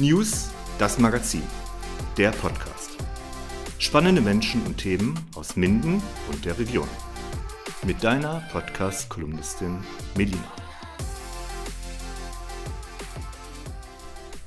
[0.00, 1.42] News, das Magazin,
[2.16, 2.96] der Podcast.
[3.78, 6.02] Spannende Menschen und Themen aus Minden
[6.32, 6.88] und der Region.
[7.84, 9.76] Mit deiner Podcast-Kolumnistin
[10.16, 10.38] Melina.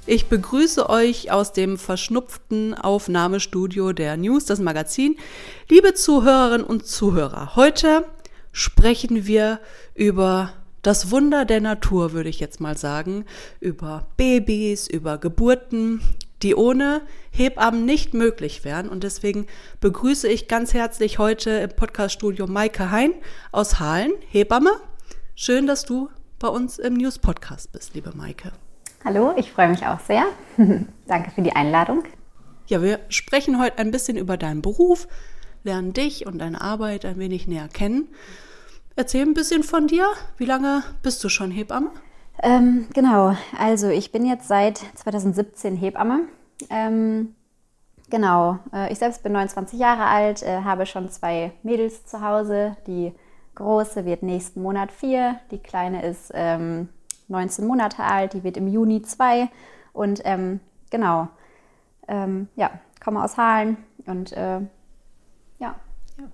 [0.07, 5.18] Ich begrüße euch aus dem verschnupften Aufnahmestudio der News, das Magazin.
[5.70, 8.06] Liebe Zuhörerinnen und Zuhörer, heute
[8.51, 9.60] sprechen wir
[9.93, 10.51] über
[10.84, 13.25] das Wunder der Natur, würde ich jetzt mal sagen,
[13.61, 16.01] über Babys, über Geburten,
[16.43, 17.01] die ohne
[17.32, 18.89] Hebammen nicht möglich wären.
[18.89, 19.47] Und deswegen
[19.79, 23.14] begrüße ich ganz herzlich heute im Podcaststudio Maike Hein
[23.54, 24.71] aus Halen, Hebamme.
[25.36, 28.52] Schön, dass du bei uns im News-Podcast bist, liebe Maike.
[29.05, 30.25] Hallo, ich freue mich auch sehr.
[31.07, 32.03] Danke für die Einladung.
[32.67, 35.08] Ja, wir sprechen heute ein bisschen über deinen Beruf,
[35.63, 38.09] lernen dich und deine Arbeit ein wenig näher kennen.
[38.95, 40.08] Erzähl ein bisschen von dir.
[40.38, 41.89] Wie lange bist du schon Hebamme?
[42.44, 46.27] Ähm, genau, also ich bin jetzt seit 2017 Hebamme.
[46.69, 47.33] Ähm,
[48.11, 52.77] genau, äh, ich selbst bin 29 Jahre alt, äh, habe schon zwei Mädels zu Hause.
[52.86, 53.14] Die
[53.55, 56.89] große wird nächsten Monat vier, die kleine ist ähm,
[57.30, 59.49] 19 Monate alt, die wird im Juni zwei.
[59.91, 60.59] Und ähm,
[60.91, 61.30] genau,
[62.08, 62.69] ähm, ja,
[63.03, 64.59] komme aus Halen und äh,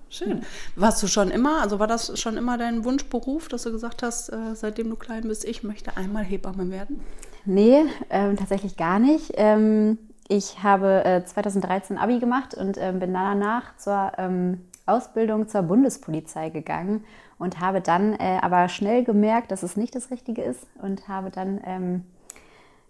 [0.08, 0.42] schön.
[0.76, 4.30] Warst du schon immer, also war das schon immer dein Wunschberuf, dass du gesagt hast,
[4.30, 7.00] äh, seitdem du klein bist, ich möchte einmal Hebamme werden?
[7.44, 9.32] Nee, äh, tatsächlich gar nicht.
[9.34, 15.62] Ähm, ich habe äh, 2013 Abi gemacht und ähm, bin danach zur ähm, Ausbildung zur
[15.62, 17.04] Bundespolizei gegangen
[17.38, 21.30] und habe dann äh, aber schnell gemerkt, dass es nicht das Richtige ist und habe
[21.30, 22.04] dann ähm,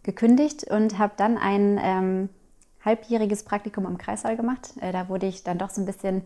[0.03, 2.29] gekündigt und habe dann ein ähm,
[2.85, 4.75] halbjähriges Praktikum im Kreissaal gemacht.
[4.81, 6.23] Äh, da wurde ich dann doch so ein bisschen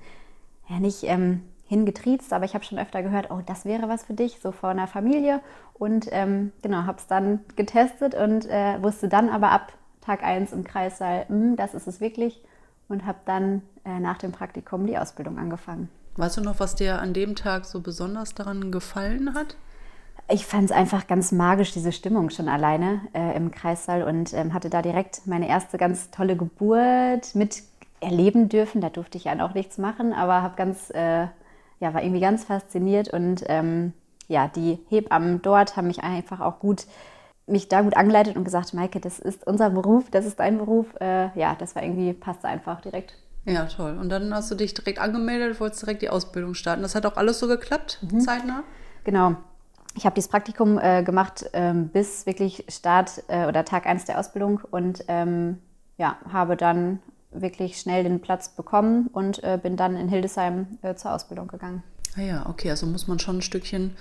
[0.68, 4.14] ja nicht ähm, hingetriezt, aber ich habe schon öfter gehört, oh, das wäre was für
[4.14, 5.40] dich, so vor einer Familie.
[5.74, 10.52] Und ähm, genau, habe es dann getestet und äh, wusste dann aber ab Tag 1
[10.52, 12.42] im Kreissaal, mh, hm, das ist es wirklich.
[12.88, 15.88] Und habe dann äh, nach dem Praktikum die Ausbildung angefangen.
[16.16, 19.56] Weißt du noch, was dir an dem Tag so besonders daran gefallen hat?
[20.28, 24.54] Ich fand es einfach ganz magisch, diese Stimmung schon alleine äh, im Kreissaal und ähm,
[24.54, 27.62] hatte da direkt meine erste ganz tolle Geburt mit
[28.04, 28.80] erleben dürfen.
[28.80, 31.26] Da durfte ich ja auch nichts machen, aber habe ganz, äh,
[31.80, 33.92] ja, war irgendwie ganz fasziniert und ähm,
[34.28, 36.86] ja, die Hebammen dort haben mich einfach auch gut,
[37.46, 40.86] mich da gut angeleitet und gesagt, Maike, das ist unser Beruf, das ist dein Beruf.
[41.00, 43.14] Äh, ja, das war irgendwie, passte einfach direkt.
[43.44, 43.98] Ja, toll.
[44.00, 46.82] Und dann hast du dich direkt angemeldet, wolltest direkt die Ausbildung starten.
[46.82, 48.20] Das hat auch alles so geklappt, mhm.
[48.20, 48.62] zeitnah?
[49.04, 49.36] Genau.
[49.96, 54.18] Ich habe dieses Praktikum äh, gemacht ähm, bis wirklich Start äh, oder Tag 1 der
[54.18, 55.58] Ausbildung und ähm,
[55.98, 57.00] ja, habe dann
[57.34, 61.82] wirklich schnell den Platz bekommen und äh, bin dann in Hildesheim äh, zur Ausbildung gegangen.
[62.16, 63.96] Ah ja, okay, also muss man schon ein Stückchen,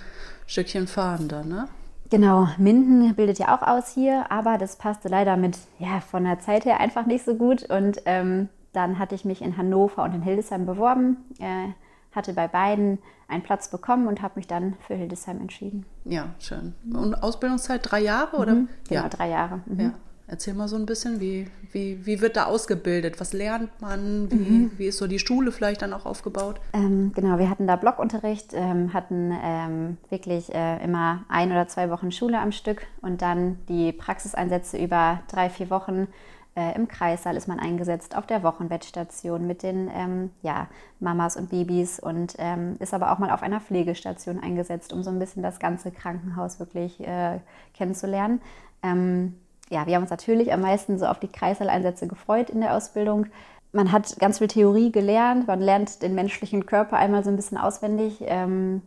[0.46, 1.68] Stückchen fahren da, ne?
[2.10, 6.38] Genau, Minden bildet ja auch aus hier, aber das passte leider mit, ja, von der
[6.38, 7.68] Zeit her einfach nicht so gut.
[7.70, 11.68] Und ähm, dann hatte ich mich in Hannover und in Hildesheim beworben, äh,
[12.14, 15.86] hatte bei beiden einen Platz bekommen und habe mich dann für Hildesheim entschieden.
[16.04, 16.74] Ja, schön.
[16.92, 18.54] Und Ausbildungszeit drei Jahre, oder?
[18.54, 19.08] Mhm, genau, ja.
[19.08, 19.60] drei Jahre.
[19.66, 19.80] Mhm.
[19.80, 19.94] Ja.
[20.26, 23.20] Erzähl mal so ein bisschen, wie, wie, wie wird da ausgebildet?
[23.20, 24.30] Was lernt man?
[24.30, 24.70] Wie, mhm.
[24.78, 26.60] wie ist so die Schule vielleicht dann auch aufgebaut?
[26.72, 31.90] Ähm, genau, wir hatten da Blockunterricht, ähm, hatten ähm, wirklich äh, immer ein oder zwei
[31.90, 36.08] Wochen Schule am Stück und dann die Praxiseinsätze über drei, vier Wochen.
[36.56, 40.68] Äh, Im Kreissaal ist man eingesetzt, auf der Wochenbettstation mit den ähm, ja,
[41.00, 45.10] Mamas und Babys und ähm, ist aber auch mal auf einer Pflegestation eingesetzt, um so
[45.10, 47.40] ein bisschen das ganze Krankenhaus wirklich äh,
[47.74, 48.40] kennenzulernen.
[48.82, 49.34] Ähm,
[49.70, 53.26] ja, wir haben uns natürlich am meisten so auf die Kreißsaaleinsätze gefreut in der Ausbildung.
[53.72, 57.58] Man hat ganz viel Theorie gelernt, man lernt den menschlichen Körper einmal so ein bisschen
[57.58, 58.18] auswendig.
[58.20, 58.82] Ähm,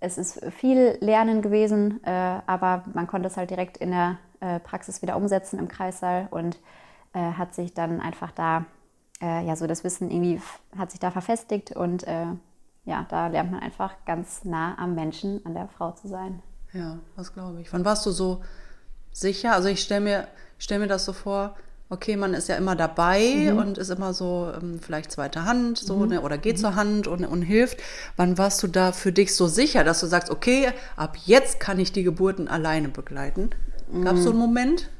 [0.00, 2.10] es ist viel Lernen gewesen, äh,
[2.46, 6.58] aber man konnte es halt direkt in der äh, Praxis wieder umsetzen im Kreissaal und
[7.12, 8.64] äh, hat sich dann einfach da,
[9.20, 10.38] ja, so das Wissen irgendwie
[10.76, 12.04] hat sich da verfestigt und
[12.84, 16.42] ja, da lernt man einfach ganz nah am Menschen, an der Frau zu sein.
[16.74, 17.72] Ja, das glaube ich.
[17.72, 18.42] Wann warst du so
[19.14, 19.54] sicher.
[19.54, 20.28] Also ich stelle mir,
[20.58, 21.54] stell mir das so vor,
[21.88, 23.58] okay, man ist ja immer dabei mhm.
[23.58, 26.08] und ist immer so ähm, vielleicht zweite Hand so, mhm.
[26.08, 26.60] ne, oder geht mhm.
[26.60, 27.78] zur Hand und, und hilft.
[28.16, 31.78] Wann warst du da für dich so sicher, dass du sagst, okay, ab jetzt kann
[31.78, 33.50] ich die Geburten alleine begleiten?
[34.02, 34.46] Gab es so einen mhm.
[34.46, 34.90] Moment?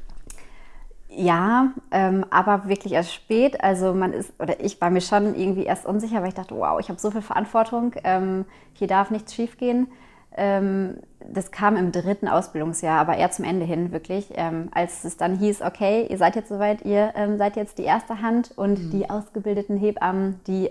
[1.17, 3.61] Ja, ähm, aber wirklich erst spät.
[3.63, 6.79] Also man ist, oder ich war mir schon irgendwie erst unsicher, weil ich dachte, wow,
[6.81, 9.89] ich habe so viel Verantwortung, ähm, hier darf nichts schiefgehen.
[10.37, 10.99] Ähm,
[11.33, 15.39] das kam im dritten Ausbildungsjahr, aber eher zum Ende hin wirklich, ähm, als es dann
[15.39, 18.91] hieß, okay, ihr seid jetzt soweit, ihr ähm, seid jetzt die erste Hand und mhm.
[18.91, 20.69] die ausgebildeten Hebammen, die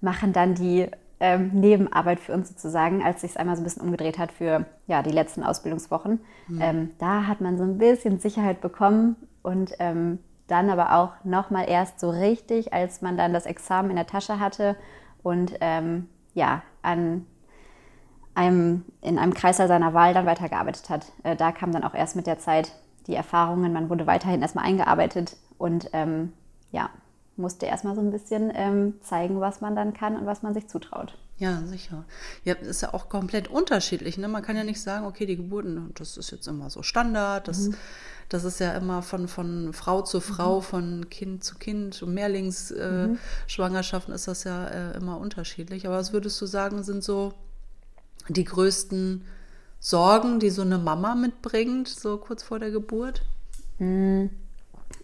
[0.00, 0.86] machen dann die
[1.18, 4.64] ähm, Nebenarbeit für uns sozusagen, als sich es einmal so ein bisschen umgedreht hat für
[4.86, 6.20] ja, die letzten Ausbildungswochen.
[6.48, 6.60] Mhm.
[6.62, 10.18] Ähm, da hat man so ein bisschen Sicherheit bekommen, und ähm,
[10.48, 14.40] dann aber auch nochmal erst so richtig, als man dann das Examen in der Tasche
[14.40, 14.76] hatte
[15.22, 15.52] und
[16.34, 17.26] ja, an
[18.34, 21.12] einem, in einem Kreißsaal seiner Wahl dann weitergearbeitet hat.
[21.22, 22.72] Äh, da kam dann auch erst mit der Zeit
[23.06, 26.32] die Erfahrungen, man wurde weiterhin erstmal eingearbeitet und ähm,
[26.70, 26.90] ja,
[27.36, 30.68] musste erstmal so ein bisschen ähm, zeigen, was man dann kann und was man sich
[30.68, 31.16] zutraut.
[31.38, 32.04] Ja, sicher.
[32.44, 34.18] Ja, ist ja auch komplett unterschiedlich.
[34.18, 34.28] Ne?
[34.28, 37.68] Man kann ja nicht sagen, okay, die Geburten, das ist jetzt immer so Standard, das,
[37.68, 37.76] mhm.
[38.28, 40.62] das ist ja immer von, von Frau zu Frau, mhm.
[40.62, 44.16] von Kind zu Kind und Mehrlingsschwangerschaften äh, mhm.
[44.16, 45.86] ist das ja äh, immer unterschiedlich.
[45.86, 47.32] Aber was würdest du sagen, sind so
[48.32, 49.24] die größten
[49.78, 53.22] Sorgen, die so eine Mama mitbringt, so kurz vor der Geburt?
[53.78, 54.30] Mhm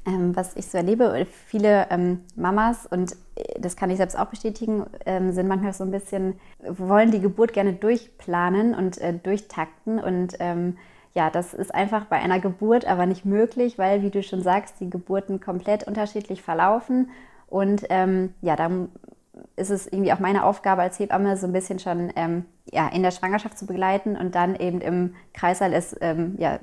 [0.07, 4.27] ähm, was ich so erlebe, viele ähm, Mamas, und äh, das kann ich selbst auch
[4.27, 6.35] bestätigen, ähm, sind manchmal so ein bisschen,
[6.69, 9.99] wollen die Geburt gerne durchplanen und äh, durchtakten.
[9.99, 10.79] Und ähm,
[11.15, 14.77] ja, das ist einfach bei einer Geburt aber nicht möglich, weil, wie du schon sagst,
[14.81, 17.11] die Geburten komplett unterschiedlich verlaufen.
[17.49, 18.71] Und ähm, ja, da
[19.57, 23.03] ist es irgendwie auch meine Aufgabe als Hebamme, so ein bisschen schon ähm, ja, in
[23.03, 25.97] der Schwangerschaft zu begleiten und dann eben im Kreißsaal es
[26.39, 26.61] ja,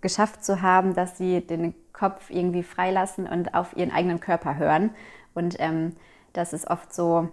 [0.00, 4.90] geschafft zu haben, dass sie den Kopf irgendwie freilassen und auf ihren eigenen Körper hören.
[5.34, 5.96] Und ähm,
[6.32, 7.28] das ist oft so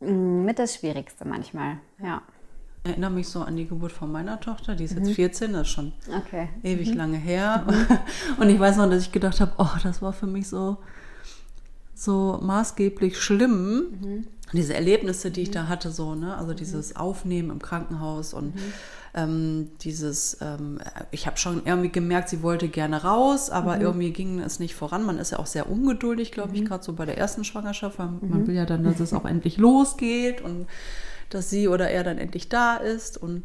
[0.00, 2.22] mh, mm, mit das Schwierigste manchmal, ja.
[2.84, 5.54] Ich erinnere mich so an die Geburt von meiner Tochter, die ist jetzt 14, mhm.
[5.54, 6.48] das ist schon okay.
[6.62, 6.96] ewig mhm.
[6.96, 7.64] lange her.
[7.66, 7.98] Mhm.
[8.40, 10.76] Und ich weiß noch, dass ich gedacht habe, oh, das war für mich so,
[11.96, 13.86] so maßgeblich schlimm.
[14.00, 14.26] Mhm.
[14.52, 16.36] Diese Erlebnisse, die ich da hatte, so, ne?
[16.36, 18.54] Also dieses Aufnehmen im Krankenhaus und
[19.14, 20.78] ähm, dieses, ähm,
[21.10, 23.82] ich habe schon irgendwie gemerkt, sie wollte gerne raus, aber mhm.
[23.82, 25.04] irgendwie ging es nicht voran.
[25.04, 26.66] Man ist ja auch sehr ungeduldig, glaube ich, mhm.
[26.66, 28.18] gerade so bei der ersten Schwangerschaft, weil mhm.
[28.28, 30.66] man will ja dann, dass es auch endlich losgeht und
[31.30, 33.42] dass sie oder er dann endlich da ist und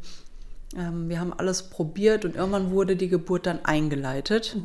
[0.78, 4.56] ähm, wir haben alles probiert und irgendwann wurde die Geburt dann eingeleitet.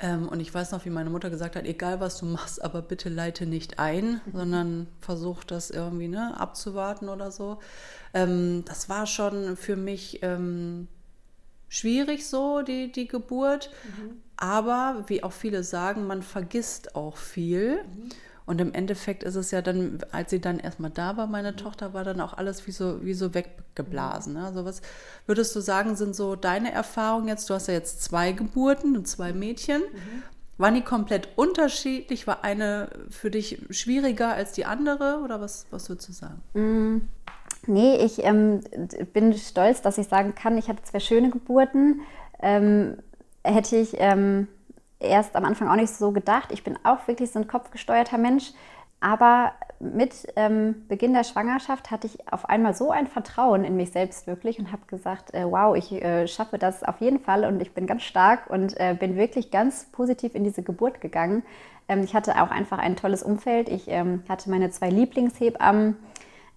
[0.00, 2.82] Ähm, und ich weiß noch, wie meine Mutter gesagt hat, egal was du machst, aber
[2.82, 4.32] bitte leite nicht ein, mhm.
[4.32, 7.58] sondern versuch das irgendwie ne, abzuwarten oder so.
[8.14, 10.86] Ähm, das war schon für mich ähm,
[11.68, 13.70] schwierig so, die, die Geburt.
[13.84, 14.22] Mhm.
[14.36, 17.82] Aber wie auch viele sagen, man vergisst auch viel.
[17.82, 18.08] Mhm.
[18.48, 21.92] Und im Endeffekt ist es ja dann, als sie dann erstmal da war, meine Tochter,
[21.92, 24.32] war dann auch alles wie so, wie so weggeblasen.
[24.32, 24.46] Ne?
[24.46, 24.80] Also was
[25.26, 27.50] würdest du sagen, sind so deine Erfahrungen jetzt?
[27.50, 29.82] Du hast ja jetzt zwei Geburten und zwei Mädchen.
[29.82, 30.22] Mhm.
[30.56, 32.26] Waren die komplett unterschiedlich?
[32.26, 35.20] War eine für dich schwieriger als die andere?
[35.22, 36.40] Oder was, was würdest du sagen?
[36.54, 37.02] Mm,
[37.66, 38.62] nee, ich ähm,
[39.12, 42.00] bin stolz, dass ich sagen kann, ich hatte zwei schöne Geburten.
[42.40, 42.96] Ähm,
[43.44, 44.48] hätte ich ähm,
[45.00, 46.50] erst am Anfang auch nicht so gedacht.
[46.52, 48.52] Ich bin auch wirklich so ein kopfgesteuerter Mensch.
[49.00, 53.92] Aber mit ähm, Beginn der Schwangerschaft hatte ich auf einmal so ein Vertrauen in mich
[53.92, 57.62] selbst wirklich und habe gesagt, äh, wow, ich äh, schaffe das auf jeden Fall und
[57.62, 61.44] ich bin ganz stark und äh, bin wirklich ganz positiv in diese Geburt gegangen.
[61.88, 63.68] Ähm, ich hatte auch einfach ein tolles Umfeld.
[63.68, 65.96] Ich ähm, hatte meine zwei Lieblingshebammen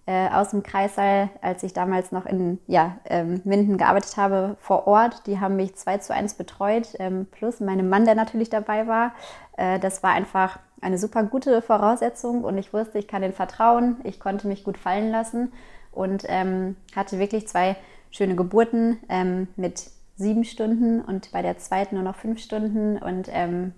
[0.06, 4.86] äh, aus dem Kreissaal, als ich damals noch in ja, ähm, Minden gearbeitet habe, vor
[4.86, 5.26] Ort.
[5.26, 9.12] Die haben mich 2 zu 1 betreut, ähm, plus meinem Mann, der natürlich dabei war.
[9.56, 13.96] Äh, das war einfach eine super gute Voraussetzung und ich wusste, ich kann den vertrauen,
[14.02, 15.52] ich konnte mich gut fallen lassen
[15.92, 17.76] und ähm, hatte wirklich zwei
[18.10, 23.28] schöne Geburten ähm, mit sieben Stunden und bei der zweiten nur noch fünf Stunden und
[23.30, 23.72] ähm,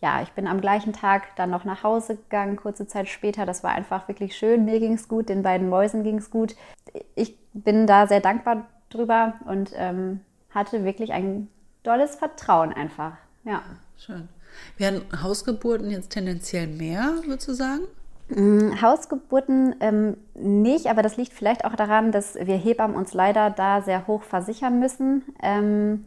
[0.00, 3.46] ja, ich bin am gleichen Tag dann noch nach Hause gegangen, kurze Zeit später.
[3.46, 4.64] Das war einfach wirklich schön.
[4.64, 6.54] Mir ging es gut, den beiden Mäusen ging es gut.
[7.16, 11.48] Ich bin da sehr dankbar drüber und ähm, hatte wirklich ein
[11.82, 13.12] tolles Vertrauen einfach.
[13.44, 13.62] Ja.
[13.96, 14.28] Schön.
[14.76, 17.82] Werden Hausgeburten jetzt tendenziell mehr, würdest du sagen?
[18.28, 23.50] Mm, Hausgeburten ähm, nicht, aber das liegt vielleicht auch daran, dass wir Hebammen uns leider
[23.50, 25.24] da sehr hoch versichern müssen.
[25.42, 26.04] Ähm,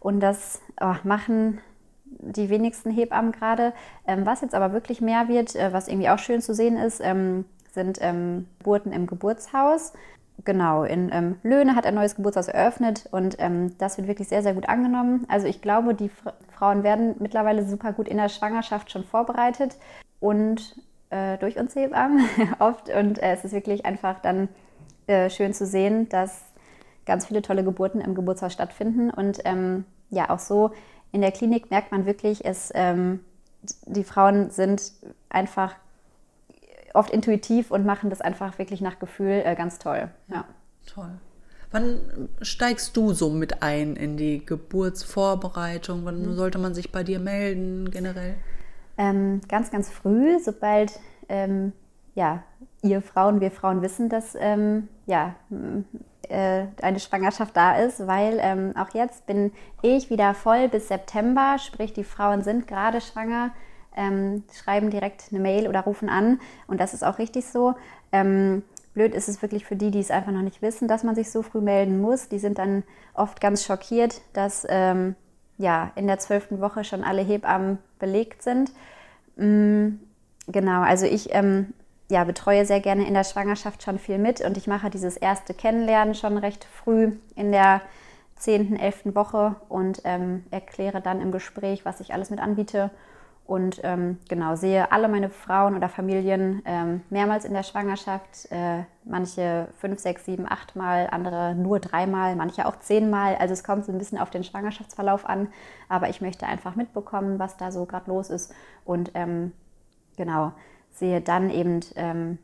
[0.00, 1.60] und das oh, machen
[2.18, 3.72] die wenigsten Hebammen gerade.
[4.06, 7.00] Ähm, was jetzt aber wirklich mehr wird, äh, was irgendwie auch schön zu sehen ist,
[7.02, 9.92] ähm, sind ähm, Geburten im Geburtshaus.
[10.44, 14.42] Genau, in ähm, Löhne hat ein neues Geburtshaus eröffnet und ähm, das wird wirklich sehr,
[14.42, 15.26] sehr gut angenommen.
[15.28, 19.76] Also ich glaube, die Fra Frauen werden mittlerweile super gut in der Schwangerschaft schon vorbereitet
[20.18, 20.76] und
[21.10, 22.88] äh, durch uns Hebammen oft.
[22.88, 24.48] Und äh, es ist wirklich einfach dann
[25.06, 26.42] äh, schön zu sehen, dass
[27.06, 30.72] ganz viele tolle Geburten im Geburtshaus stattfinden und ähm, ja, auch so
[31.12, 33.20] in der Klinik merkt man wirklich, es, ähm,
[33.86, 34.92] die Frauen sind
[35.28, 35.74] einfach
[36.94, 40.08] oft intuitiv und machen das einfach wirklich nach Gefühl äh, ganz toll.
[40.28, 40.44] Ja.
[40.86, 41.10] Toll.
[41.70, 46.04] Wann steigst du so mit ein in die Geburtsvorbereitung?
[46.04, 46.34] Wann mhm.
[46.34, 48.36] sollte man sich bei dir melden generell?
[48.96, 50.98] Ähm, ganz, ganz früh, sobald
[51.28, 51.72] ähm,
[52.14, 52.42] ja,
[52.82, 55.36] ihr Frauen, wir Frauen wissen, dass ähm, ja,
[56.28, 61.56] äh, eine Schwangerschaft da ist, weil ähm, auch jetzt bin ich wieder voll bis September,
[61.58, 63.50] sprich die Frauen sind gerade schwanger,
[63.96, 67.74] ähm, schreiben direkt eine Mail oder rufen an und das ist auch richtig so.
[68.12, 68.62] Ähm,
[68.94, 71.30] blöd ist es wirklich für die, die es einfach noch nicht wissen, dass man sich
[71.30, 72.28] so früh melden muss.
[72.28, 72.82] Die sind dann
[73.14, 75.14] oft ganz schockiert, dass ähm,
[75.56, 78.72] ja, in der zwölften Woche schon alle Hebammen belegt sind.
[79.36, 80.00] Mm,
[80.46, 81.74] genau, also ich ähm,
[82.10, 85.54] ja, betreue sehr gerne in der Schwangerschaft schon viel mit und ich mache dieses erste
[85.54, 87.82] Kennenlernen schon recht früh in der
[88.36, 89.14] 10., 11.
[89.14, 92.90] Woche und ähm, erkläre dann im Gespräch, was ich alles mit anbiete.
[93.44, 98.46] Und ähm, genau, sehe alle meine Frauen oder Familien ähm, mehrmals in der Schwangerschaft.
[98.50, 103.36] Äh, manche fünf, sechs, sieben, acht Mal, andere nur dreimal, manche auch zehnmal.
[103.36, 105.48] Also es kommt so ein bisschen auf den Schwangerschaftsverlauf an.
[105.88, 108.52] Aber ich möchte einfach mitbekommen, was da so gerade los ist.
[108.84, 109.52] Und ähm,
[110.18, 110.52] genau,
[110.94, 112.38] sehe dann eben, ähm,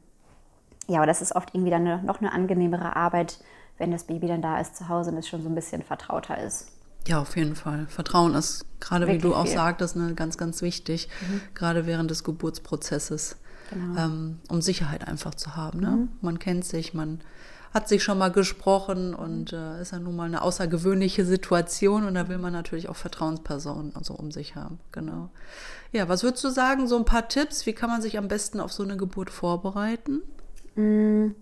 [0.87, 3.39] ja, aber das ist oft irgendwie dann eine, noch eine angenehmere Arbeit,
[3.79, 6.39] wenn das Baby dann da ist zu Hause und es schon so ein bisschen vertrauter
[6.39, 6.69] ist.
[7.07, 7.87] Ja, auf jeden Fall.
[7.89, 9.55] Vertrauen ist, gerade wie du auch viel.
[9.55, 11.41] sagtest, ne, ganz, ganz wichtig, mhm.
[11.55, 13.37] gerade während des Geburtsprozesses,
[13.71, 14.01] genau.
[14.01, 15.81] ähm, um Sicherheit einfach zu haben.
[15.81, 15.91] Ne?
[15.91, 16.09] Mhm.
[16.23, 17.21] Man kennt sich, man
[17.75, 22.15] hat sich schon mal gesprochen und äh, ist ja nun mal eine außergewöhnliche Situation und
[22.15, 24.79] da will man natürlich auch Vertrauenspersonen also um sich haben.
[24.93, 25.31] Genau.
[25.91, 28.61] Ja, was würdest du sagen, so ein paar Tipps, wie kann man sich am besten
[28.61, 30.23] auf so eine Geburt vorbereiten?
[30.77, 31.35] Mhm.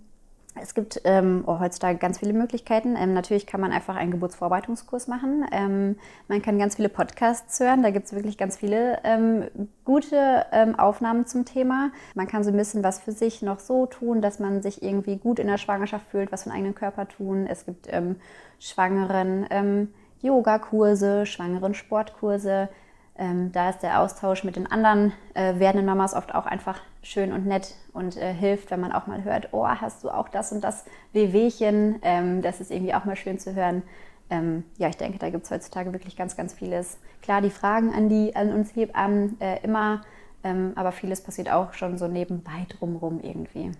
[0.60, 2.94] Es gibt ähm, oh, heutzutage ganz viele Möglichkeiten.
[2.96, 5.46] Ähm, natürlich kann man einfach einen Geburtsvorbereitungskurs machen.
[5.50, 5.96] Ähm,
[6.28, 7.82] man kann ganz viele Podcasts hören.
[7.82, 9.44] Da gibt es wirklich ganz viele ähm,
[9.84, 11.90] gute ähm, Aufnahmen zum Thema.
[12.14, 15.16] Man kann so ein bisschen was für sich noch so tun, dass man sich irgendwie
[15.16, 17.46] gut in der Schwangerschaft fühlt, was für den eigenen Körper tun.
[17.46, 18.16] Es gibt ähm,
[18.58, 19.88] Schwangeren
[20.20, 22.68] Yoga-Kurse, Schwangeren Sportkurse.
[23.16, 27.46] Da ist der Austausch mit den anderen äh, werdenden Mamas oft auch einfach schön und
[27.46, 30.62] nett und äh, hilft, wenn man auch mal hört, oh, hast du auch das und
[30.62, 31.98] das Wehwehchen.
[32.02, 33.82] Ähm, das ist irgendwie auch mal schön zu hören.
[34.30, 36.98] Ähm, ja, ich denke, da gibt es heutzutage wirklich ganz, ganz vieles.
[37.20, 40.02] Klar, die Fragen an, die, an uns Hebammen äh, immer,
[40.44, 43.72] ähm, aber vieles passiert auch schon so nebenbei drumherum irgendwie.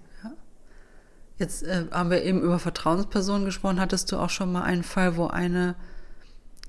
[1.39, 3.81] Jetzt äh, haben wir eben über Vertrauenspersonen gesprochen.
[3.81, 5.75] Hattest du auch schon mal einen Fall, wo eine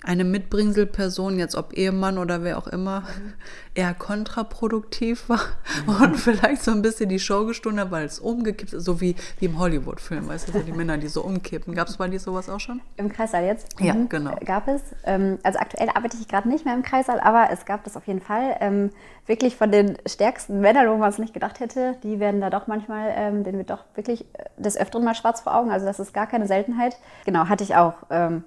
[0.04, 3.34] eine Mitbringselperson, jetzt ob Ehemann oder wer auch immer, mhm.
[3.74, 5.40] eher kontraproduktiv war
[5.88, 5.96] mhm.
[6.04, 9.16] und vielleicht so ein bisschen die Show gestundet hat, weil es umgekippt ist, so wie,
[9.40, 11.74] wie im Hollywood-Film, weißt du, so die Männer, die so umkippen.
[11.74, 12.82] Gab es bei dir sowas auch schon?
[12.98, 13.80] Im Kreissaal jetzt?
[13.80, 14.10] Ja, mhm.
[14.10, 14.36] genau.
[14.46, 14.82] Gab es.
[15.06, 18.06] Ähm, also aktuell arbeite ich gerade nicht mehr im Kreissaal, aber es gab das auf
[18.06, 18.58] jeden Fall.
[18.60, 18.90] Ähm,
[19.26, 22.68] wirklich von den stärksten Männern, wo man es nicht gedacht hätte, die werden da doch
[22.68, 24.26] manchmal, ähm, denen wird doch wirklich
[24.58, 25.72] des Öfteren mal schwarz vor Augen.
[25.72, 26.98] Also das ist gar keine Seltenheit.
[27.26, 27.94] Genau, hatte ich auch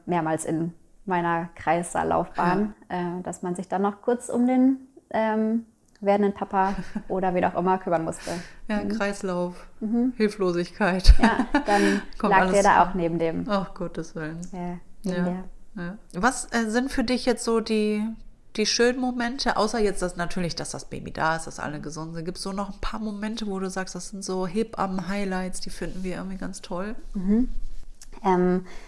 [0.06, 0.72] mehrmals in
[1.06, 3.18] meiner Kreissaallaufbahn, ja.
[3.18, 4.78] äh, dass man sich dann noch kurz um den
[5.10, 5.66] ähm,
[6.00, 6.74] werdenden Papa
[7.08, 8.30] oder wie auch immer kümmern musste.
[8.68, 8.88] Ja, mhm.
[8.90, 10.12] Kreislauf, mhm.
[10.16, 11.14] Hilflosigkeit.
[11.20, 13.44] Ja, dann lag der da auch neben dem.
[13.48, 14.40] Ach, Gottes Willen.
[14.52, 15.44] Ja, ja.
[15.76, 15.98] ja.
[16.14, 18.02] Was äh, sind für dich jetzt so die,
[18.56, 22.14] die schönen Momente, außer jetzt dass natürlich, dass das Baby da ist, dass alle gesund
[22.14, 25.60] sind, gibt es so noch ein paar Momente, wo du sagst, das sind so Hebammen-Highlights,
[25.60, 26.96] die finden wir irgendwie ganz toll?
[27.14, 27.48] Mhm.
[28.24, 28.85] Ähm, äh,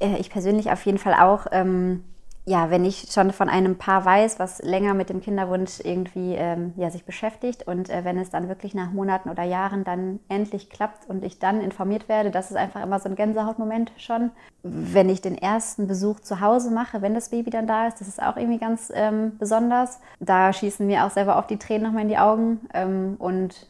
[0.00, 2.04] ich persönlich auf jeden Fall auch, ähm,
[2.48, 6.74] ja, wenn ich schon von einem Paar weiß, was länger mit dem Kinderwunsch irgendwie ähm,
[6.76, 10.70] ja, sich beschäftigt und äh, wenn es dann wirklich nach Monaten oder Jahren dann endlich
[10.70, 14.30] klappt und ich dann informiert werde, das ist einfach immer so ein Gänsehautmoment schon.
[14.62, 18.06] Wenn ich den ersten Besuch zu Hause mache, wenn das Baby dann da ist, das
[18.06, 19.98] ist auch irgendwie ganz ähm, besonders.
[20.20, 23.66] Da schießen mir auch selber oft die Tränen nochmal in die Augen ähm, und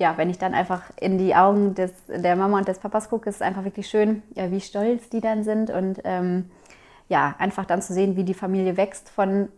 [0.00, 3.28] ja, wenn ich dann einfach in die Augen des, der Mama und des Papas gucke,
[3.28, 6.50] ist es einfach wirklich schön, ja, wie stolz die dann sind und ähm,
[7.10, 9.50] ja, einfach dann zu sehen, wie die Familie wächst von,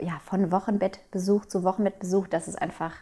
[0.00, 2.92] ja, von Wochenbettbesuch zu Wochenbettbesuch, das ist einfach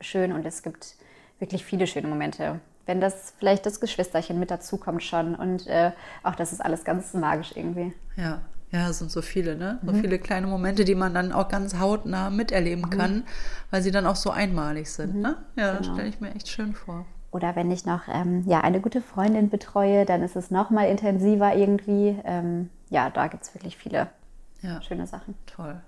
[0.00, 0.96] schön und es gibt
[1.38, 2.60] wirklich viele schöne Momente.
[2.86, 6.82] Wenn das vielleicht das Geschwisterchen mit dazu kommt schon und äh, auch das ist alles
[6.82, 7.92] ganz magisch irgendwie.
[8.16, 9.78] Ja, ja, es sind so viele, ne?
[9.84, 10.00] So mhm.
[10.00, 12.90] viele kleine Momente, die man dann auch ganz hautnah miterleben mhm.
[12.90, 13.24] kann,
[13.70, 15.22] weil sie dann auch so einmalig sind, mhm.
[15.22, 15.36] ne?
[15.56, 15.78] Ja, genau.
[15.78, 17.06] das stelle ich mir echt schön vor.
[17.30, 20.88] Oder wenn ich noch ähm, ja, eine gute Freundin betreue, dann ist es noch mal
[20.88, 22.18] intensiver irgendwie.
[22.24, 24.08] Ähm, ja, da gibt es wirklich viele
[24.62, 24.80] ja.
[24.82, 25.34] schöne Sachen.
[25.46, 25.80] Toll.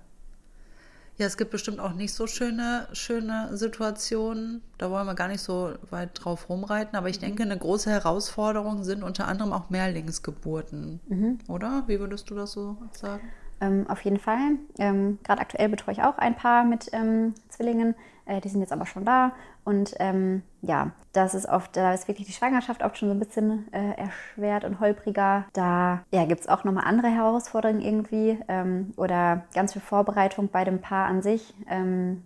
[1.17, 4.61] Ja, es gibt bestimmt auch nicht so schöne, schöne Situationen.
[4.77, 6.95] Da wollen wir gar nicht so weit drauf rumreiten.
[6.95, 7.25] Aber ich mhm.
[7.25, 10.99] denke, eine große Herausforderung sind unter anderem auch Mehrlingsgeburten.
[11.07, 11.39] Mhm.
[11.47, 11.83] Oder?
[11.87, 13.29] Wie würdest du das so sagen?
[13.61, 14.57] Ähm, auf jeden Fall.
[14.79, 17.95] Ähm, Gerade aktuell betreue ich auch ein Paar mit ähm, Zwillingen.
[18.25, 19.31] Äh, die sind jetzt aber schon da.
[19.63, 23.19] Und ähm, ja, das ist oft, da ist wirklich die Schwangerschaft oft schon so ein
[23.19, 25.45] bisschen äh, erschwert und holpriger.
[25.53, 30.63] Da ja, gibt es auch nochmal andere Herausforderungen irgendwie ähm, oder ganz viel Vorbereitung bei
[30.63, 31.53] dem Paar an sich.
[31.69, 32.23] Ähm,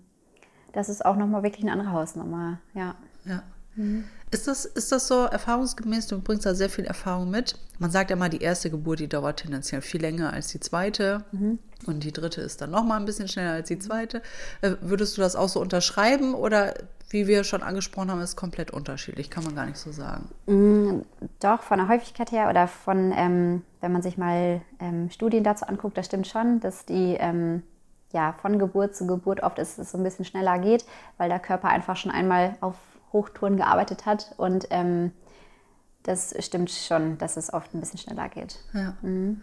[0.72, 2.96] das ist auch nochmal wirklich eine andere Hausnummer, ja.
[3.26, 3.44] Ja.
[3.76, 4.06] Mhm.
[4.36, 6.08] Ist, das, ist das so erfahrungsgemäß?
[6.08, 7.58] Du bringst da sehr viel Erfahrung mit.
[7.80, 11.24] Man sagt ja mal, die erste Geburt, die dauert tendenziell viel länger als die zweite.
[11.32, 11.58] Mhm.
[11.86, 14.22] Und die dritte ist dann noch mal ein bisschen schneller als die zweite.
[14.60, 16.74] Äh, würdest du das auch so unterschreiben oder
[17.12, 20.28] wie wir schon angesprochen haben, ist komplett unterschiedlich, kann man gar nicht so sagen.
[20.48, 21.04] Mm,
[21.40, 25.66] doch, von der Häufigkeit her oder von, ähm, wenn man sich mal ähm, Studien dazu
[25.66, 27.64] anguckt, das stimmt schon, dass die ähm,
[28.12, 30.86] ja, von Geburt zu Geburt oft ist es so ein bisschen schneller geht,
[31.18, 32.76] weil der Körper einfach schon einmal auf
[33.16, 35.12] Hochtouren gearbeitet hat und ähm,
[36.04, 38.60] das stimmt schon, dass es oft ein bisschen schneller geht.
[38.74, 38.96] Ja.
[39.02, 39.42] Mhm.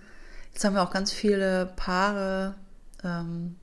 [0.52, 2.55] Jetzt haben wir auch ganz viele Paare
[3.02, 3.57] ähm,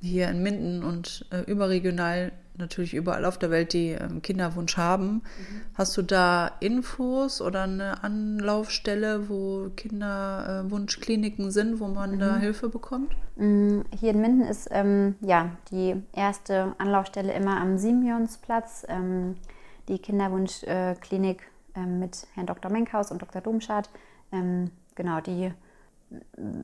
[0.00, 5.06] hier in Minden und äh, überregional natürlich überall auf der Welt, die ähm, Kinderwunsch haben.
[5.06, 5.22] Mhm.
[5.74, 12.18] Hast du da Infos oder eine Anlaufstelle, wo Kinderwunschkliniken sind, wo man mhm.
[12.18, 13.14] da Hilfe bekommt?
[13.36, 19.36] Mm, hier in Minden ist ähm, ja die erste Anlaufstelle immer am Simeonsplatz, ähm,
[19.88, 21.42] die Kinderwunschklinik
[21.74, 22.70] äh, mit Herrn Dr.
[22.70, 23.40] Menkhaus und Dr.
[23.40, 23.90] Domschat.
[24.32, 25.52] Ähm, genau, die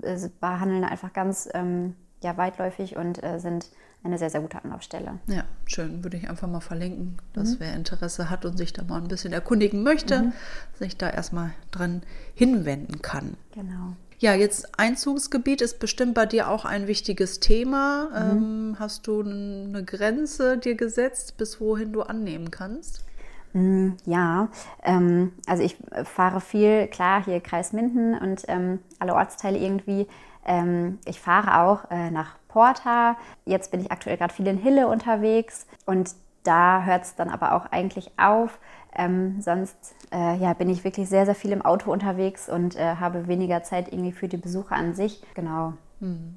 [0.02, 3.70] äh, behandeln einfach ganz ähm, ja, weitläufig und äh, sind
[4.04, 5.18] eine sehr, sehr gute Anlaufstelle.
[5.26, 6.02] Ja, schön.
[6.02, 7.56] Würde ich einfach mal verlinken, dass mhm.
[7.60, 10.32] wer Interesse hat und sich da mal ein bisschen erkundigen möchte, mhm.
[10.78, 12.02] sich da erstmal dran
[12.34, 13.36] hinwenden kann.
[13.52, 13.96] Genau.
[14.18, 18.08] Ja, jetzt Einzugsgebiet ist bestimmt bei dir auch ein wichtiges Thema.
[18.10, 18.38] Mhm.
[18.38, 23.04] Ähm, hast du eine Grenze dir gesetzt, bis wohin du annehmen kannst?
[23.52, 24.48] Mm, ja,
[24.82, 30.06] ähm, also ich fahre viel, klar, hier Kreis Minden und ähm, alle Ortsteile irgendwie.
[30.46, 33.16] Ähm, ich fahre auch äh, nach Porta.
[33.44, 37.52] Jetzt bin ich aktuell gerade viel in Hille unterwegs und da hört es dann aber
[37.54, 38.58] auch eigentlich auf.
[38.94, 42.96] Ähm, sonst äh, ja, bin ich wirklich sehr, sehr viel im Auto unterwegs und äh,
[42.96, 45.22] habe weniger Zeit irgendwie für die Besucher an sich.
[45.34, 45.74] Genau.
[46.00, 46.36] Mhm.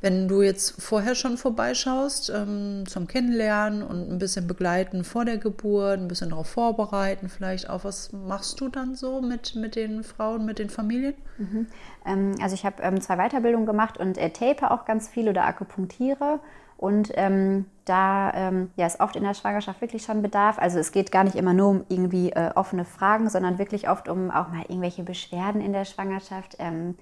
[0.00, 5.38] Wenn du jetzt vorher schon vorbeischaust ähm, zum Kennenlernen und ein bisschen begleiten vor der
[5.38, 10.04] Geburt, ein bisschen darauf vorbereiten, vielleicht auch, was machst du dann so mit, mit den
[10.04, 11.14] Frauen, mit den Familien?
[11.38, 11.66] Mhm.
[12.06, 15.44] Ähm, also ich habe ähm, zwei Weiterbildungen gemacht und äh, tape auch ganz viel oder
[15.44, 16.40] akupunktiere.
[16.82, 20.58] Und ähm, da ähm, ja, ist oft in der Schwangerschaft wirklich schon Bedarf.
[20.58, 24.08] Also es geht gar nicht immer nur um irgendwie äh, offene Fragen, sondern wirklich oft
[24.08, 26.56] um auch mal irgendwelche Beschwerden in der Schwangerschaft.
[26.58, 26.96] Ähm,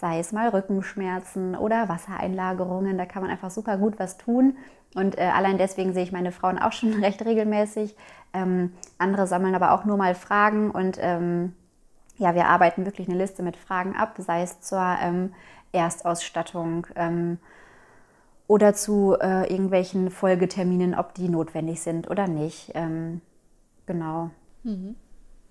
[0.00, 2.96] sei es mal Rückenschmerzen oder Wassereinlagerungen.
[2.96, 4.56] Da kann man einfach super gut was tun.
[4.94, 7.96] Und äh, allein deswegen sehe ich meine Frauen auch schon recht regelmäßig.
[8.32, 11.54] Ähm, andere sammeln aber auch nur mal Fragen und ähm,
[12.16, 15.32] ja, wir arbeiten wirklich eine Liste mit Fragen ab, sei es zur ähm,
[15.72, 17.38] Erstausstattung ähm,
[18.46, 22.72] oder zu äh, irgendwelchen Folgeterminen, ob die notwendig sind oder nicht.
[22.74, 23.20] Ähm,
[23.86, 24.30] genau.
[24.64, 24.96] Mhm.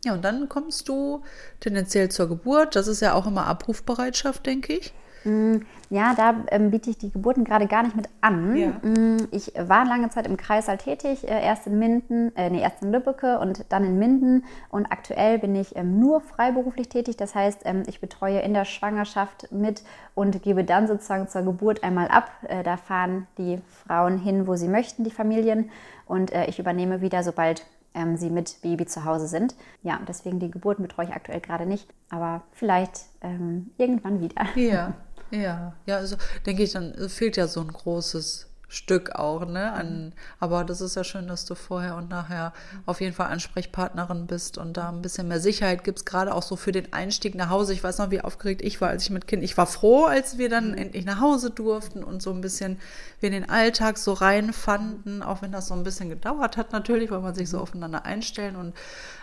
[0.06, 1.24] Ja, und dann kommst du
[1.60, 2.76] tendenziell zur Geburt.
[2.76, 4.94] Das ist ja auch immer Abrufbereitschaft, denke ich.
[5.26, 5.58] Mm,
[5.90, 8.56] ja, da ähm, biete ich die Geburten gerade gar nicht mit an.
[8.56, 8.70] Ja.
[8.82, 12.82] Mm, ich war lange Zeit im Kreissaal tätig, äh, erst in Minden, äh, nee, erst
[12.82, 14.46] in Lübbecke und dann in Minden.
[14.70, 17.18] Und aktuell bin ich ähm, nur freiberuflich tätig.
[17.18, 19.84] Das heißt, ähm, ich betreue in der Schwangerschaft mit
[20.16, 22.32] und gebe dann sozusagen zur Geburt einmal ab.
[22.48, 25.70] Äh, da fahren die Frauen hin, wo sie möchten, die Familien.
[26.06, 29.56] Und äh, ich übernehme wieder, sobald ähm, sie mit Baby zu Hause sind.
[29.84, 34.46] Ja, deswegen die Geburten betreue ich aktuell gerade nicht, aber vielleicht ähm, irgendwann wieder.
[34.56, 34.94] Ja,
[35.32, 39.74] ja, ja, also denke ich, dann fehlt ja so ein großes Stück auch, ne?
[39.74, 42.54] An, aber das ist ja schön, dass du vorher und nachher
[42.86, 46.56] auf jeden Fall Ansprechpartnerin bist und da ein bisschen mehr Sicherheit gibst, gerade auch so
[46.56, 47.74] für den Einstieg nach Hause.
[47.74, 50.38] Ich weiß noch, wie aufgeregt ich war, als ich mit Kind, ich war froh, als
[50.38, 52.78] wir dann endlich nach Hause durften und so ein bisschen
[53.20, 57.10] wir in den Alltag so reinfanden, auch wenn das so ein bisschen gedauert hat natürlich,
[57.10, 58.76] weil man sich so aufeinander einstellen und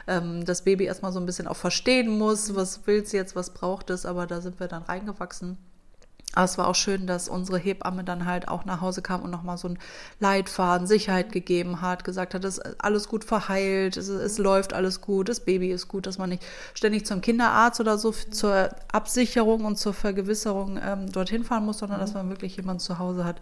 [0.09, 3.50] ähm, das Baby erstmal so ein bisschen auch verstehen muss, was willst du jetzt, was
[3.50, 5.56] braucht es, aber da sind wir dann reingewachsen.
[6.34, 9.30] Aber es war auch schön, dass unsere Hebamme dann halt auch nach Hause kam und
[9.30, 9.78] nochmal so einen
[10.20, 15.00] Leitfaden, Sicherheit gegeben hat, gesagt hat, es ist alles gut verheilt, es, es, läuft alles
[15.00, 19.64] gut, das Baby ist gut, dass man nicht ständig zum Kinderarzt oder so zur Absicherung
[19.64, 23.40] und zur Vergewisserung ähm, dorthin fahren muss, sondern dass man wirklich jemanden zu Hause hat,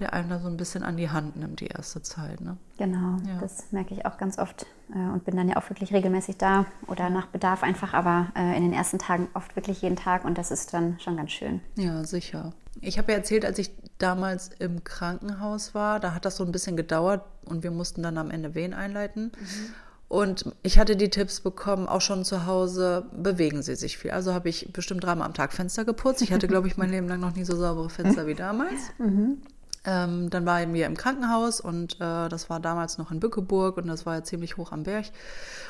[0.00, 2.40] der einem da so ein bisschen an die Hand nimmt, die erste Zeit.
[2.40, 2.56] Ne?
[2.78, 3.38] Genau, ja.
[3.40, 6.66] das merke ich auch ganz oft äh, und bin dann ja auch wirklich regelmäßig da
[6.86, 10.38] oder nach Bedarf einfach, aber äh, in den ersten Tagen oft wirklich jeden Tag und
[10.38, 11.60] das ist dann schon ganz schön.
[11.76, 12.52] Ja, sicher.
[12.80, 16.52] Ich habe ja erzählt, als ich damals im Krankenhaus war, da hat das so ein
[16.52, 19.32] bisschen gedauert und wir mussten dann am Ende Wehen einleiten.
[19.38, 19.74] Mhm.
[20.08, 24.10] Und ich hatte die Tipps bekommen, auch schon zu Hause, bewegen Sie sich viel.
[24.10, 26.20] Also habe ich bestimmt dreimal am Tag Fenster geputzt.
[26.20, 28.90] Ich hatte, glaube ich, mein Leben lang noch nie so saubere Fenster wie damals.
[28.98, 29.38] Mhm.
[29.84, 33.88] Ähm, dann war mir im Krankenhaus und äh, das war damals noch in Bückeburg und
[33.88, 35.06] das war ja ziemlich hoch am Berg.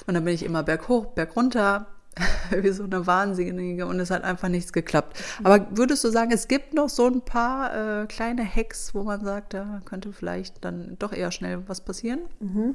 [0.07, 1.87] Und dann bin ich immer berghoch, bergunter,
[2.51, 5.17] wie so eine Wahnsinnige und es hat einfach nichts geklappt.
[5.43, 9.25] Aber würdest du sagen, es gibt noch so ein paar äh, kleine Hacks, wo man
[9.25, 12.21] sagt, da könnte vielleicht dann doch eher schnell was passieren?
[12.41, 12.75] Mhm.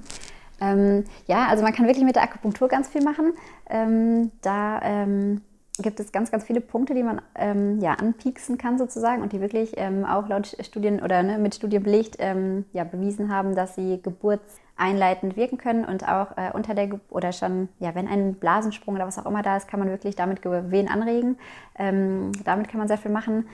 [0.60, 3.34] Ähm, ja, also man kann wirklich mit der Akupunktur ganz viel machen.
[3.70, 5.42] Ähm, da ähm,
[5.80, 9.42] gibt es ganz, ganz viele Punkte, die man ähm, ja, anpieksen kann sozusagen und die
[9.42, 13.76] wirklich ähm, auch laut Studien oder ne, mit Studien belegt ähm, ja, bewiesen haben, dass
[13.76, 18.96] sie geburtseinleitend wirken können und auch äh, unter der oder schon, ja, wenn ein Blasensprung
[18.96, 21.38] oder was auch immer da ist, kann man wirklich damit Wehen anregen.
[21.78, 23.48] Ähm, damit kann man sehr viel machen.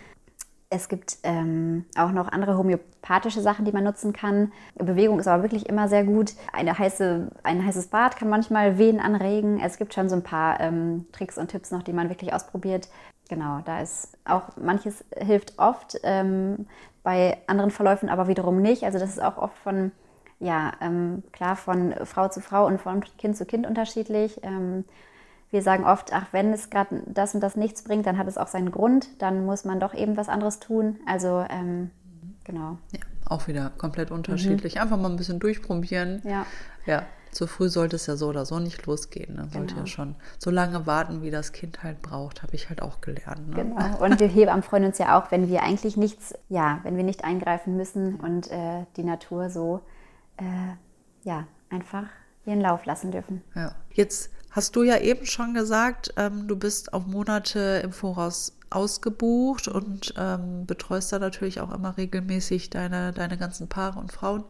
[0.74, 4.52] Es gibt ähm, auch noch andere homöopathische Sachen, die man nutzen kann.
[4.74, 6.34] Bewegung ist aber wirklich immer sehr gut.
[6.52, 9.60] Eine heiße, ein heißes Bad kann manchmal Wehen anregen.
[9.60, 12.90] Es gibt schon so ein paar ähm, Tricks und Tipps noch, die man wirklich ausprobiert.
[13.30, 16.66] Genau, da ist auch manches hilft oft, ähm,
[17.04, 18.84] bei anderen Verläufen aber wiederum nicht.
[18.84, 19.92] Also das ist auch oft von,
[20.40, 24.42] ja, ähm, klar von Frau zu Frau und von Kind zu Kind unterschiedlich.
[25.54, 28.40] Wir sagen oft, ach, wenn es gerade das und das nichts bringt, dann hat es
[28.40, 30.98] auch seinen Grund, dann muss man doch eben was anderes tun.
[31.06, 31.92] Also ähm,
[32.44, 32.80] genau.
[32.92, 34.76] Ja, auch wieder komplett unterschiedlich.
[34.76, 34.82] Mhm.
[34.82, 36.24] Einfach mal ein bisschen durchprobieren.
[36.26, 36.48] Ja.
[36.88, 37.04] Ja.
[37.30, 39.36] Zu früh sollte es ja so oder so nicht losgehen.
[39.36, 39.48] Ne?
[39.54, 39.82] Sollte genau.
[39.82, 43.50] ja schon so lange warten, wie das Kind halt braucht, habe ich halt auch gelernt.
[43.50, 43.56] Ne?
[43.58, 44.04] Genau.
[44.04, 47.24] Und wir Hebammen freuen uns ja auch, wenn wir eigentlich nichts, ja, wenn wir nicht
[47.24, 49.82] eingreifen müssen und äh, die Natur so,
[50.38, 50.44] äh,
[51.24, 52.06] ja, einfach
[52.46, 53.44] ihren Lauf lassen dürfen.
[53.54, 53.76] Ja.
[53.92, 59.68] Jetzt hast du ja eben schon gesagt, ähm, du bist auf Monate im Voraus ausgebucht
[59.68, 64.44] und ähm, betreust da natürlich auch immer regelmäßig deine, deine ganzen Paare und Frauen.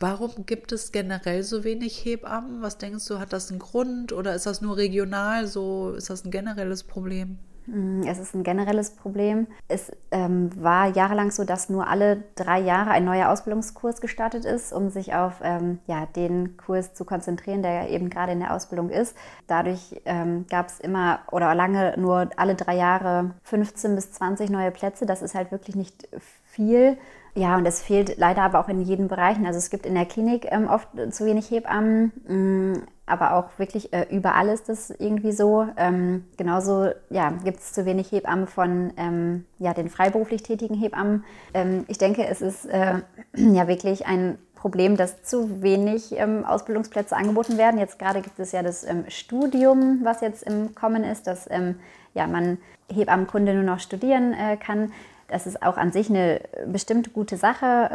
[0.00, 2.62] Warum gibt es generell so wenig Hebammen?
[2.62, 5.90] Was denkst du, hat das einen Grund oder ist das nur regional so?
[5.90, 7.38] Ist das ein generelles Problem?
[7.70, 9.46] Mm, es ist ein generelles Problem.
[9.68, 14.72] Es ähm, war jahrelang so, dass nur alle drei Jahre ein neuer Ausbildungskurs gestartet ist,
[14.72, 18.88] um sich auf ähm, ja, den Kurs zu konzentrieren, der eben gerade in der Ausbildung
[18.88, 19.14] ist.
[19.46, 24.70] Dadurch ähm, gab es immer oder lange nur alle drei Jahre 15 bis 20 neue
[24.70, 25.04] Plätze.
[25.04, 26.08] Das ist halt wirklich nicht
[26.44, 26.96] viel.
[27.34, 29.38] Ja, und es fehlt leider aber auch in jedem Bereich.
[29.44, 32.12] Also es gibt in der Klinik ähm, oft zu wenig Hebammen.
[32.26, 35.66] Mm, aber auch wirklich äh, überall ist das irgendwie so.
[35.76, 41.24] Ähm, genauso ja, gibt es zu wenig Hebammen von ähm, ja, den freiberuflich tätigen Hebammen.
[41.54, 43.00] Ähm, ich denke, es ist äh,
[43.36, 47.78] ja wirklich ein Problem, dass zu wenig ähm, Ausbildungsplätze angeboten werden.
[47.78, 51.76] Jetzt gerade gibt es ja das ähm, Studium, was jetzt im Kommen ist, dass ähm,
[52.14, 52.58] ja, man
[52.92, 54.92] Hebammenkunde nur noch studieren äh, kann.
[55.28, 57.90] Das ist auch an sich eine bestimmt gute Sache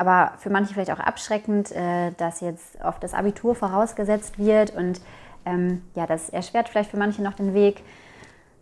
[0.00, 4.98] aber für manche vielleicht auch abschreckend, äh, dass jetzt oft das Abitur vorausgesetzt wird und
[5.44, 7.82] ähm, ja, das erschwert vielleicht für manche noch den Weg.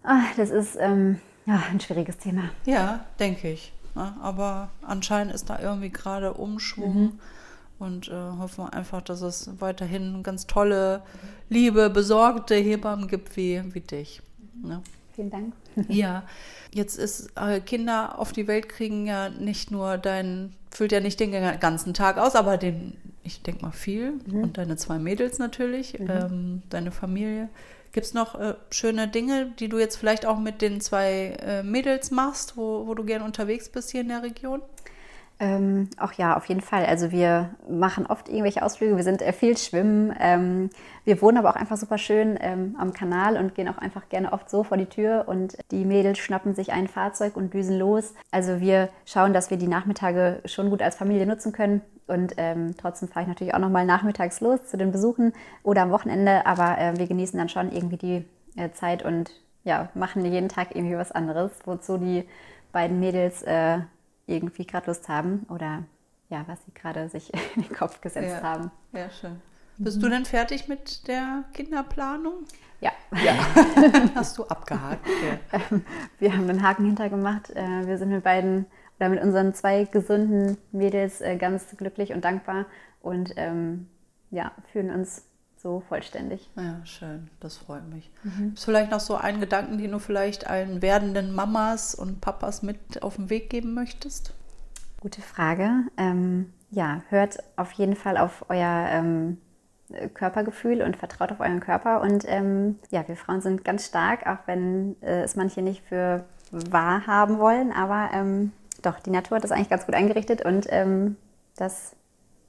[0.02, 2.50] Ah, das ist ähm, ja, ein schwieriges Thema.
[2.66, 3.72] Ja, denke ich.
[3.94, 7.02] Ja, aber anscheinend ist da irgendwie gerade Umschwung.
[7.02, 7.20] Mhm.
[7.78, 11.02] Und äh, hoffen wir einfach, dass es weiterhin ganz tolle,
[11.48, 14.20] liebe, besorgte Hebammen gibt wie, wie dich.
[14.64, 14.82] Ja.
[15.18, 15.52] Vielen Dank.
[15.88, 16.22] Ja,
[16.72, 21.18] jetzt ist äh, Kinder auf die Welt kriegen ja nicht nur dein füllt ja nicht
[21.18, 24.12] den ganzen Tag aus, aber den, ich denke mal viel.
[24.26, 24.44] Mhm.
[24.44, 26.08] Und deine zwei Mädels natürlich, mhm.
[26.08, 27.48] ähm, deine Familie.
[27.90, 31.64] Gibt es noch äh, schöne Dinge, die du jetzt vielleicht auch mit den zwei äh,
[31.64, 34.62] Mädels machst, wo, wo du gern unterwegs bist hier in der Region?
[35.40, 36.84] Ähm, auch ja, auf jeden Fall.
[36.84, 40.12] Also wir machen oft irgendwelche Ausflüge, wir sind äh, viel schwimmen.
[40.18, 40.70] Ähm,
[41.04, 44.32] wir wohnen aber auch einfach super schön ähm, am Kanal und gehen auch einfach gerne
[44.32, 48.14] oft so vor die Tür und die Mädels schnappen sich ein Fahrzeug und düsen los.
[48.32, 51.82] Also wir schauen, dass wir die Nachmittage schon gut als Familie nutzen können.
[52.08, 55.90] Und ähm, trotzdem fahre ich natürlich auch nochmal nachmittags los zu den Besuchen oder am
[55.90, 58.24] Wochenende, aber äh, wir genießen dann schon irgendwie die
[58.56, 59.30] äh, Zeit und
[59.62, 62.24] ja, machen jeden Tag irgendwie was anderes, wozu die
[62.72, 63.80] beiden Mädels äh,
[64.28, 65.84] irgendwie gerade Lust haben oder
[66.30, 68.42] ja, was sie gerade sich in den Kopf gesetzt ja.
[68.42, 68.70] haben.
[68.92, 69.40] Ja, schön.
[69.78, 70.02] Bist mhm.
[70.02, 72.44] du denn fertig mit der Kinderplanung?
[72.80, 72.92] Ja.
[73.22, 73.34] Ja.
[74.14, 75.06] Hast du abgehakt?
[75.52, 75.60] Ja.
[76.18, 77.50] Wir haben einen Haken hintergemacht.
[77.50, 78.66] Äh, wir sind mit beiden
[78.98, 82.66] oder mit unseren zwei gesunden Mädels äh, ganz glücklich und dankbar
[83.00, 83.88] und ähm,
[84.30, 85.24] ja, fühlen uns
[85.58, 86.48] so vollständig.
[86.56, 88.10] Ja, schön, das freut mich.
[88.22, 88.52] Mhm.
[88.54, 93.02] Ist vielleicht noch so ein Gedanken, den du vielleicht allen werdenden Mamas und Papas mit
[93.02, 94.32] auf den Weg geben möchtest?
[95.00, 95.70] Gute Frage.
[95.96, 99.38] Ähm, ja, hört auf jeden Fall auf euer ähm,
[100.14, 102.00] Körpergefühl und vertraut auf euren Körper.
[102.02, 106.24] Und ähm, ja, wir Frauen sind ganz stark, auch wenn äh, es manche nicht für
[106.50, 107.72] wahr haben wollen.
[107.72, 111.16] Aber ähm, doch, die Natur hat das eigentlich ganz gut eingerichtet und ähm,
[111.56, 111.96] das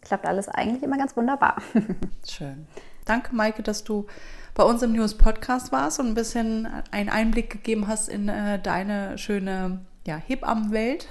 [0.02, 1.62] klappt alles eigentlich immer ganz wunderbar.
[2.28, 2.68] Schön.
[3.10, 4.06] Danke, Maike, dass du
[4.54, 8.60] bei uns im News Podcast warst und ein bisschen einen Einblick gegeben hast in äh,
[8.60, 11.08] deine schöne ja, Hebammenwelt.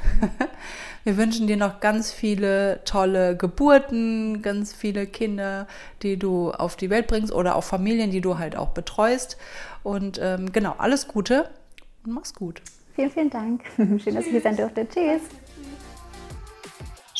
[1.04, 5.66] Wir wünschen dir noch ganz viele tolle Geburten, ganz viele Kinder,
[6.04, 9.36] die du auf die Welt bringst oder auch Familien, die du halt auch betreust.
[9.82, 11.50] Und ähm, genau, alles Gute
[12.04, 12.62] und mach's gut.
[12.94, 13.64] Vielen, vielen Dank.
[13.76, 14.86] Schön, dass ich hier sein durfte.
[14.88, 15.22] Tschüss.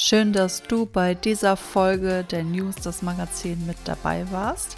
[0.00, 4.76] Schön, dass du bei dieser Folge der News das Magazin mit dabei warst.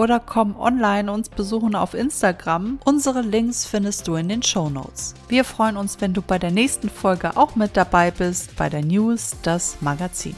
[0.00, 2.78] oder komm online uns besuchen auf Instagram.
[2.84, 5.14] Unsere Links findest du in den Show Notes.
[5.28, 8.82] Wir freuen uns, wenn du bei der nächsten Folge auch mit dabei bist bei der
[8.82, 10.34] News, das Magazin.